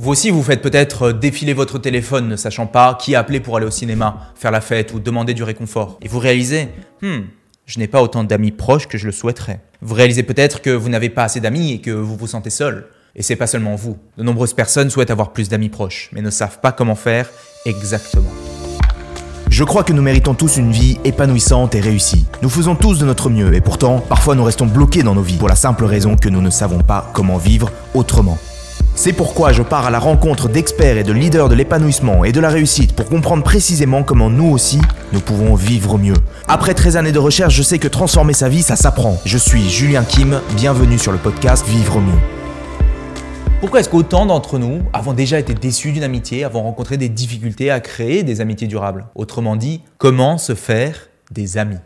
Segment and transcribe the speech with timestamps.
[0.00, 3.66] Vous aussi, vous faites peut-être défiler votre téléphone ne sachant pas qui appeler pour aller
[3.66, 5.98] au cinéma, faire la fête ou demander du réconfort.
[6.02, 6.68] Et vous réalisez,
[7.02, 7.22] hmm,
[7.66, 9.58] je n'ai pas autant d'amis proches que je le souhaiterais.
[9.82, 12.86] Vous réalisez peut-être que vous n'avez pas assez d'amis et que vous vous sentez seul.
[13.16, 13.98] Et c'est pas seulement vous.
[14.16, 17.28] De nombreuses personnes souhaitent avoir plus d'amis proches, mais ne savent pas comment faire
[17.66, 18.30] exactement.
[19.50, 22.24] Je crois que nous méritons tous une vie épanouissante et réussie.
[22.42, 25.38] Nous faisons tous de notre mieux et pourtant, parfois nous restons bloqués dans nos vies
[25.38, 28.38] pour la simple raison que nous ne savons pas comment vivre autrement.
[29.00, 32.40] C'est pourquoi je pars à la rencontre d'experts et de leaders de l'épanouissement et de
[32.40, 34.80] la réussite pour comprendre précisément comment nous aussi,
[35.12, 36.16] nous pouvons vivre mieux.
[36.48, 39.16] Après 13 années de recherche, je sais que transformer sa vie, ça s'apprend.
[39.24, 42.18] Je suis Julien Kim, bienvenue sur le podcast Vivre mieux.
[43.60, 47.70] Pourquoi est-ce qu'autant d'entre nous avons déjà été déçus d'une amitié, avons rencontré des difficultés
[47.70, 49.06] à créer des amitiés durables?
[49.14, 51.78] Autrement dit, comment se faire des amis?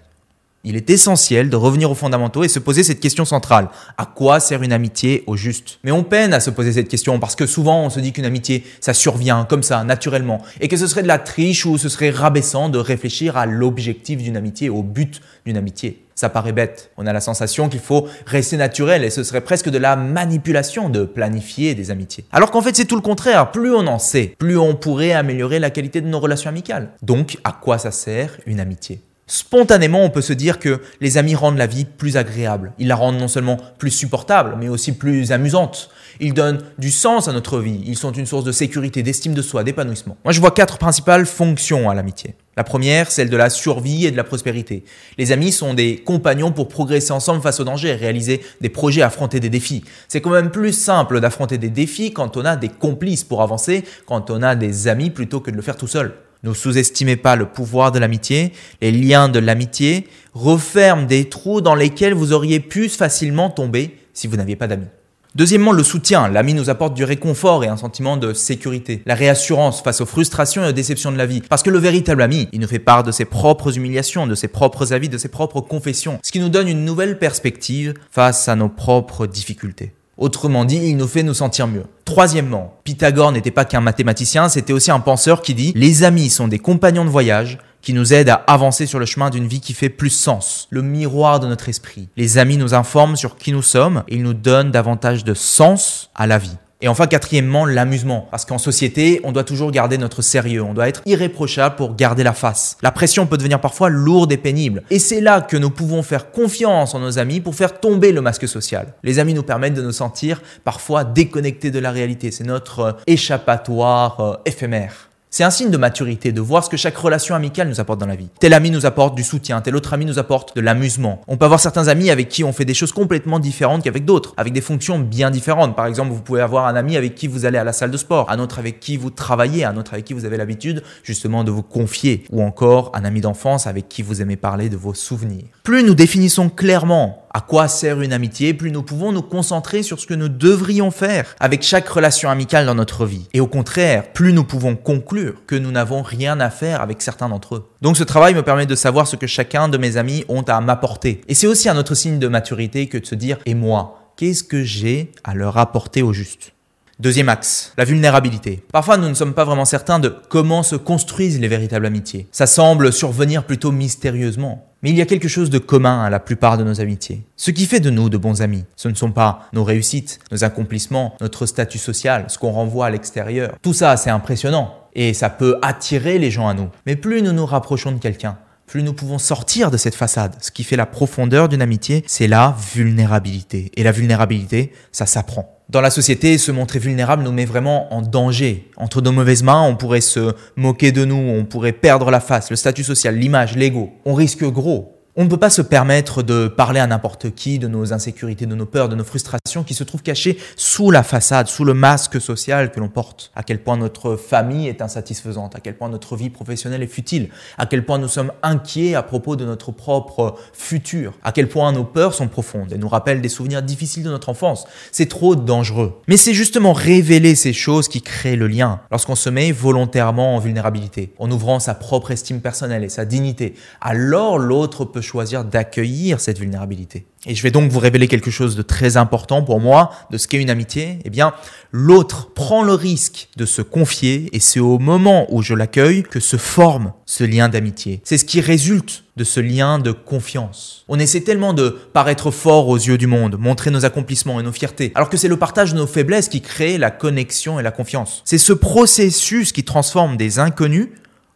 [0.64, 3.68] Il est essentiel de revenir aux fondamentaux et se poser cette question centrale.
[3.98, 5.78] À quoi sert une amitié au juste?
[5.82, 8.24] Mais on peine à se poser cette question parce que souvent on se dit qu'une
[8.24, 11.88] amitié, ça survient comme ça, naturellement, et que ce serait de la triche ou ce
[11.88, 16.04] serait rabaissant de réfléchir à l'objectif d'une amitié, au but d'une amitié.
[16.14, 16.90] Ça paraît bête.
[16.96, 20.88] On a la sensation qu'il faut rester naturel et ce serait presque de la manipulation
[20.88, 22.24] de planifier des amitiés.
[22.30, 23.50] Alors qu'en fait c'est tout le contraire.
[23.50, 26.90] Plus on en sait, plus on pourrait améliorer la qualité de nos relations amicales.
[27.02, 29.00] Donc à quoi ça sert une amitié?
[29.28, 32.72] Spontanément, on peut se dire que les amis rendent la vie plus agréable.
[32.78, 35.90] Ils la rendent non seulement plus supportable, mais aussi plus amusante.
[36.20, 37.80] Ils donnent du sens à notre vie.
[37.86, 40.16] Ils sont une source de sécurité, d'estime de soi, d'épanouissement.
[40.24, 42.34] Moi, je vois quatre principales fonctions à l'amitié.
[42.56, 44.84] La première, celle de la survie et de la prospérité.
[45.16, 49.40] Les amis sont des compagnons pour progresser ensemble face aux dangers, réaliser des projets, affronter
[49.40, 49.84] des défis.
[50.08, 53.84] C'est quand même plus simple d'affronter des défis quand on a des complices pour avancer,
[54.04, 56.12] quand on a des amis plutôt que de le faire tout seul.
[56.44, 58.52] Ne sous-estimez pas le pouvoir de l'amitié.
[58.80, 64.26] Les liens de l'amitié referment des trous dans lesquels vous auriez pu facilement tomber si
[64.26, 64.88] vous n'aviez pas d'amis.
[65.34, 66.28] Deuxièmement, le soutien.
[66.28, 69.02] L'ami nous apporte du réconfort et un sentiment de sécurité.
[69.06, 71.42] La réassurance face aux frustrations et aux déceptions de la vie.
[71.48, 74.48] Parce que le véritable ami, il nous fait part de ses propres humiliations, de ses
[74.48, 76.18] propres avis, de ses propres confessions.
[76.22, 79.92] Ce qui nous donne une nouvelle perspective face à nos propres difficultés.
[80.22, 81.82] Autrement dit, il nous fait nous sentir mieux.
[82.04, 86.46] Troisièmement, Pythagore n'était pas qu'un mathématicien, c'était aussi un penseur qui dit⁇ Les amis sont
[86.46, 89.74] des compagnons de voyage qui nous aident à avancer sur le chemin d'une vie qui
[89.74, 92.08] fait plus sens, le miroir de notre esprit.
[92.16, 96.08] Les amis nous informent sur qui nous sommes et ils nous donnent davantage de sens
[96.14, 96.56] à la vie.
[96.82, 98.26] Et enfin, quatrièmement, l'amusement.
[98.32, 100.62] Parce qu'en société, on doit toujours garder notre sérieux.
[100.62, 102.76] On doit être irréprochable pour garder la face.
[102.82, 104.82] La pression peut devenir parfois lourde et pénible.
[104.90, 108.20] Et c'est là que nous pouvons faire confiance en nos amis pour faire tomber le
[108.20, 108.94] masque social.
[109.04, 112.32] Les amis nous permettent de nous sentir parfois déconnectés de la réalité.
[112.32, 115.11] C'est notre euh, échappatoire euh, éphémère.
[115.34, 118.04] C'est un signe de maturité de voir ce que chaque relation amicale nous apporte dans
[118.04, 118.28] la vie.
[118.38, 121.22] Tel ami nous apporte du soutien, tel autre ami nous apporte de l'amusement.
[121.26, 124.34] On peut avoir certains amis avec qui on fait des choses complètement différentes qu'avec d'autres,
[124.36, 125.74] avec des fonctions bien différentes.
[125.74, 127.96] Par exemple, vous pouvez avoir un ami avec qui vous allez à la salle de
[127.96, 131.44] sport, un autre avec qui vous travaillez, un autre avec qui vous avez l'habitude justement
[131.44, 134.92] de vous confier, ou encore un ami d'enfance avec qui vous aimez parler de vos
[134.92, 135.46] souvenirs.
[135.62, 139.98] Plus nous définissons clairement à quoi sert une amitié, plus nous pouvons nous concentrer sur
[139.98, 143.28] ce que nous devrions faire avec chaque relation amicale dans notre vie?
[143.32, 147.28] Et au contraire, plus nous pouvons conclure que nous n'avons rien à faire avec certains
[147.28, 147.68] d'entre eux.
[147.80, 150.60] Donc ce travail me permet de savoir ce que chacun de mes amis ont à
[150.60, 151.22] m'apporter.
[151.28, 154.44] Et c'est aussi un autre signe de maturité que de se dire, et moi, qu'est-ce
[154.44, 156.52] que j'ai à leur apporter au juste?
[157.00, 158.62] Deuxième axe, la vulnérabilité.
[158.70, 162.28] Parfois, nous ne sommes pas vraiment certains de comment se construisent les véritables amitiés.
[162.30, 164.71] Ça semble survenir plutôt mystérieusement.
[164.82, 167.22] Mais il y a quelque chose de commun à la plupart de nos amitiés.
[167.36, 170.42] Ce qui fait de nous de bons amis, ce ne sont pas nos réussites, nos
[170.42, 173.52] accomplissements, notre statut social, ce qu'on renvoie à l'extérieur.
[173.62, 176.68] Tout ça, c'est impressionnant et ça peut attirer les gens à nous.
[176.84, 180.34] Mais plus nous nous rapprochons de quelqu'un, plus nous pouvons sortir de cette façade.
[180.40, 183.70] Ce qui fait la profondeur d'une amitié, c'est la vulnérabilité.
[183.76, 188.02] Et la vulnérabilité, ça s'apprend dans la société, se montrer vulnérable nous met vraiment en
[188.02, 188.68] danger.
[188.76, 192.50] Entre nos mauvaises mains, on pourrait se moquer de nous, on pourrait perdre la face,
[192.50, 193.90] le statut social, l'image, l'ego.
[194.04, 195.01] On risque gros.
[195.14, 198.54] On ne peut pas se permettre de parler à n'importe qui de nos insécurités, de
[198.54, 202.18] nos peurs, de nos frustrations qui se trouvent cachées sous la façade, sous le masque
[202.18, 203.30] social que l'on porte.
[203.36, 207.28] À quel point notre famille est insatisfaisante, à quel point notre vie professionnelle est futile,
[207.58, 211.72] à quel point nous sommes inquiets à propos de notre propre futur, à quel point
[211.72, 214.64] nos peurs sont profondes et nous rappellent des souvenirs difficiles de notre enfance.
[214.92, 216.00] C'est trop dangereux.
[216.08, 220.38] Mais c'est justement révéler ces choses qui créent le lien lorsqu'on se met volontairement en
[220.38, 223.52] vulnérabilité, en ouvrant sa propre estime personnelle et sa dignité.
[223.82, 227.06] Alors l'autre peut choisir d'accueillir cette vulnérabilité.
[227.24, 230.26] Et je vais donc vous révéler quelque chose de très important pour moi de ce
[230.26, 230.98] qu'est une amitié.
[231.04, 231.32] Eh bien,
[231.70, 236.18] l'autre prend le risque de se confier et c'est au moment où je l'accueille que
[236.18, 238.00] se forme ce lien d'amitié.
[238.02, 240.84] C'est ce qui résulte de ce lien de confiance.
[240.88, 244.52] On essaie tellement de paraître fort aux yeux du monde, montrer nos accomplissements et nos
[244.52, 247.70] fiertés, alors que c'est le partage de nos faiblesses qui crée la connexion et la
[247.70, 248.22] confiance.
[248.24, 250.88] C'est ce processus qui transforme des inconnus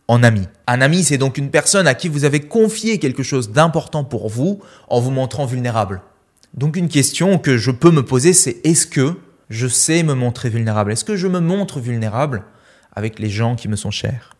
[0.09, 0.43] en ami.
[0.67, 4.29] Un ami, c'est donc une personne à qui vous avez confié quelque chose d'important pour
[4.29, 6.03] vous en vous montrant vulnérable.
[6.55, 9.17] Donc une question que je peux me poser, c'est est-ce que
[9.51, 10.93] je sais me montrer vulnérable?
[10.93, 12.45] Est-ce que je me montre vulnérable
[12.95, 14.35] avec les gens qui me sont chers?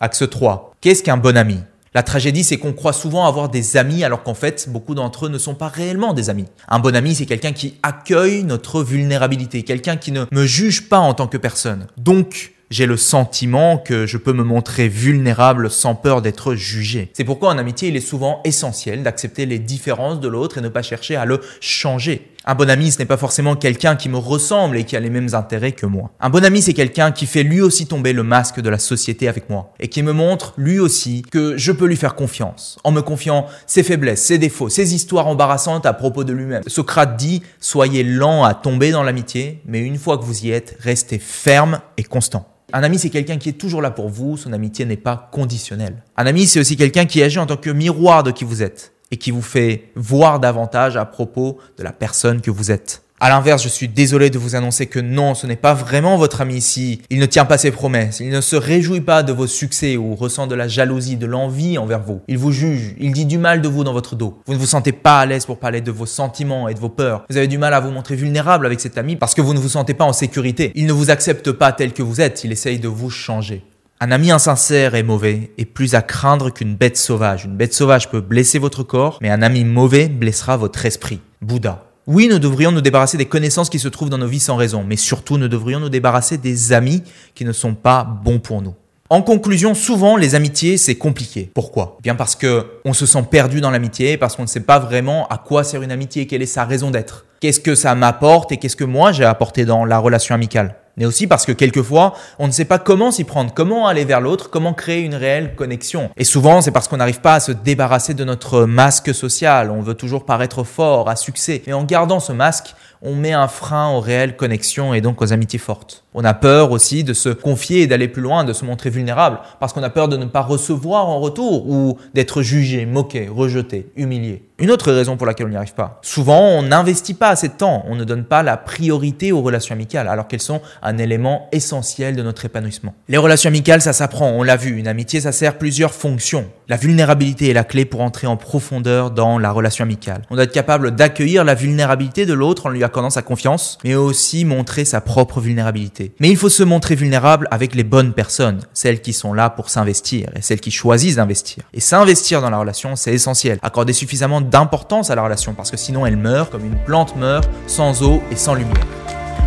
[0.00, 0.74] Axe 3.
[0.80, 1.58] Qu'est-ce qu'un bon ami?
[1.94, 5.28] La tragédie, c'est qu'on croit souvent avoir des amis alors qu'en fait, beaucoup d'entre eux
[5.28, 6.46] ne sont pas réellement des amis.
[6.66, 10.98] Un bon ami, c'est quelqu'un qui accueille notre vulnérabilité, quelqu'un qui ne me juge pas
[10.98, 11.86] en tant que personne.
[11.96, 17.10] Donc, j'ai le sentiment que je peux me montrer vulnérable sans peur d'être jugé.
[17.12, 20.68] C'est pourquoi en amitié, il est souvent essentiel d'accepter les différences de l'autre et ne
[20.68, 22.30] pas chercher à le changer.
[22.46, 25.08] Un bon ami, ce n'est pas forcément quelqu'un qui me ressemble et qui a les
[25.08, 26.10] mêmes intérêts que moi.
[26.20, 29.28] Un bon ami, c'est quelqu'un qui fait lui aussi tomber le masque de la société
[29.28, 32.92] avec moi et qui me montre lui aussi que je peux lui faire confiance en
[32.92, 36.62] me confiant ses faiblesses, ses défauts, ses histoires embarrassantes à propos de lui-même.
[36.66, 40.76] Socrate dit Soyez lent à tomber dans l'amitié, mais une fois que vous y êtes,
[40.80, 42.53] restez ferme et constant.
[42.76, 46.02] Un ami, c'est quelqu'un qui est toujours là pour vous, son amitié n'est pas conditionnelle.
[46.16, 48.92] Un ami, c'est aussi quelqu'un qui agit en tant que miroir de qui vous êtes
[49.12, 53.03] et qui vous fait voir davantage à propos de la personne que vous êtes.
[53.24, 56.42] À l'inverse, je suis désolé de vous annoncer que non, ce n'est pas vraiment votre
[56.42, 57.00] ami ici.
[57.08, 60.14] Il ne tient pas ses promesses, il ne se réjouit pas de vos succès ou
[60.14, 62.20] ressent de la jalousie, de l'envie envers vous.
[62.28, 64.42] Il vous juge, il dit du mal de vous dans votre dos.
[64.44, 66.90] Vous ne vous sentez pas à l'aise pour parler de vos sentiments et de vos
[66.90, 67.24] peurs.
[67.30, 69.58] Vous avez du mal à vous montrer vulnérable avec cet ami parce que vous ne
[69.58, 70.70] vous sentez pas en sécurité.
[70.74, 73.64] Il ne vous accepte pas tel que vous êtes, il essaye de vous changer.
[74.02, 77.46] Un ami insincère et mauvais est plus à craindre qu'une bête sauvage.
[77.46, 81.20] Une bête sauvage peut blesser votre corps, mais un ami mauvais blessera votre esprit.
[81.40, 81.93] Bouddha.
[82.06, 84.84] Oui, nous devrions nous débarrasser des connaissances qui se trouvent dans nos vies sans raison,
[84.84, 87.02] mais surtout nous devrions nous débarrasser des amis
[87.34, 88.74] qui ne sont pas bons pour nous.
[89.14, 91.48] En conclusion, souvent les amitiés c'est compliqué.
[91.54, 91.98] Pourquoi?
[92.02, 95.28] Bien parce que on se sent perdu dans l'amitié, parce qu'on ne sait pas vraiment
[95.28, 97.24] à quoi sert une amitié, quelle est sa raison d'être.
[97.38, 100.74] Qu'est-ce que ça m'apporte et qu'est-ce que moi j'ai apporté dans la relation amicale?
[100.96, 104.20] Mais aussi parce que quelquefois, on ne sait pas comment s'y prendre, comment aller vers
[104.20, 106.10] l'autre, comment créer une réelle connexion.
[106.16, 109.80] Et souvent, c'est parce qu'on n'arrive pas à se débarrasser de notre masque social, on
[109.80, 111.62] veut toujours paraître fort, à succès.
[111.66, 115.32] Mais en gardant ce masque, on met un frein aux réelles connexions et donc aux
[115.32, 116.04] amitiés fortes.
[116.14, 119.40] On a peur aussi de se confier et d'aller plus loin, de se montrer vulnérable,
[119.60, 123.92] parce qu'on a peur de ne pas recevoir en retour ou d'être jugé, moqué, rejeté,
[123.96, 124.42] humilié.
[124.60, 125.98] Une autre raison pour laquelle on n'y arrive pas.
[126.02, 129.74] Souvent, on n'investit pas assez de temps, on ne donne pas la priorité aux relations
[129.74, 132.94] amicales, alors qu'elles sont un élément essentiel de notre épanouissement.
[133.08, 136.46] Les relations amicales, ça s'apprend, on l'a vu, une amitié, ça sert plusieurs fonctions.
[136.68, 140.22] La vulnérabilité est la clé pour entrer en profondeur dans la relation amicale.
[140.30, 143.96] On doit être capable d'accueillir la vulnérabilité de l'autre en lui accordant sa confiance, mais
[143.96, 146.12] aussi montrer sa propre vulnérabilité.
[146.20, 149.68] Mais il faut se montrer vulnérable avec les bonnes personnes, celles qui sont là pour
[149.68, 151.64] s'investir et celles qui choisissent d'investir.
[151.74, 153.58] Et s'investir dans la relation, c'est essentiel.
[153.60, 157.48] Accorder suffisamment d'importance à la relation parce que sinon elle meurt comme une plante meurt
[157.66, 158.84] sans eau et sans lumière.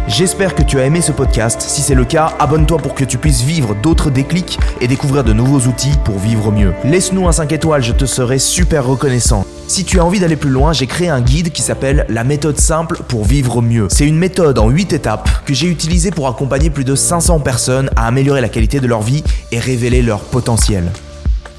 [0.07, 1.61] J'espère que tu as aimé ce podcast.
[1.61, 5.33] Si c'est le cas, abonne-toi pour que tu puisses vivre d'autres déclics et découvrir de
[5.33, 6.73] nouveaux outils pour vivre mieux.
[6.85, 9.45] Laisse-nous un 5 étoiles, je te serai super reconnaissant.
[9.67, 12.57] Si tu as envie d'aller plus loin, j'ai créé un guide qui s'appelle La méthode
[12.57, 13.87] simple pour vivre mieux.
[13.89, 17.89] C'est une méthode en 8 étapes que j'ai utilisée pour accompagner plus de 500 personnes
[17.97, 20.85] à améliorer la qualité de leur vie et révéler leur potentiel.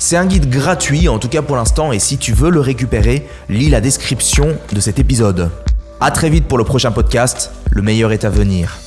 [0.01, 3.27] C'est un guide gratuit, en tout cas pour l'instant, et si tu veux le récupérer,
[3.49, 5.51] lis la description de cet épisode.
[6.01, 8.79] A très vite pour le prochain podcast, le meilleur est à venir.